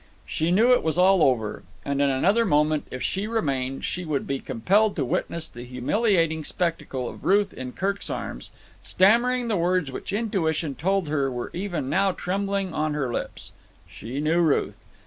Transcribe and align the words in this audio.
She 0.25 0.49
knew 0.49 0.73
it 0.73 0.81
was 0.81 0.97
all 0.97 1.21
over, 1.21 1.61
that 1.83 1.91
in 1.91 2.01
another 2.01 2.43
moment 2.43 2.87
if 2.89 3.03
she 3.03 3.27
remained, 3.27 3.85
she 3.85 4.03
would 4.03 4.25
be 4.25 4.39
compelled 4.39 4.95
to 4.95 5.05
witness 5.05 5.47
the 5.47 5.63
humiliating 5.63 6.43
spectacle 6.43 7.07
of 7.07 7.23
Ruth 7.23 7.53
in 7.53 7.73
Kirk's 7.73 8.09
arms, 8.09 8.49
stammering 8.81 9.47
the 9.47 9.57
words 9.57 9.91
which 9.91 10.11
intuition 10.11 10.73
told 10.73 11.07
her 11.07 11.29
were 11.29 11.51
even 11.53 11.87
now 11.87 12.13
trembling 12.13 12.73
on 12.73 12.95
her 12.95 13.13
lips. 13.13 13.51
She 13.87 14.19
knew 14.19 14.39
Ruth. 14.41 14.77